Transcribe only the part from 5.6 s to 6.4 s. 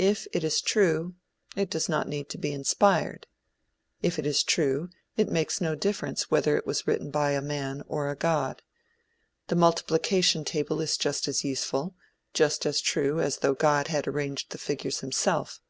no difference